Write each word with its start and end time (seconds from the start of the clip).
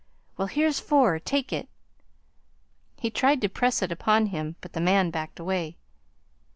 Well, 0.35 0.47
here's 0.47 0.79
four. 0.79 1.19
Take 1.19 1.53
it." 1.53 1.69
He 2.97 3.11
tried 3.11 3.39
to 3.41 3.49
press 3.49 3.83
it 3.83 3.91
upon 3.91 4.25
him, 4.25 4.55
but 4.59 4.73
the 4.73 4.81
man 4.81 5.11
backed 5.11 5.39
away. 5.39 5.77